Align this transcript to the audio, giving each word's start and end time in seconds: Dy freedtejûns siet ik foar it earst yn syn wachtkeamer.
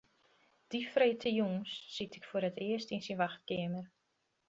Dy 0.69 0.79
freedtejûns 0.93 1.71
siet 1.93 2.17
ik 2.17 2.27
foar 2.29 2.47
it 2.49 2.57
earst 2.67 2.93
yn 2.95 3.03
syn 3.05 3.19
wachtkeamer. 3.21 3.85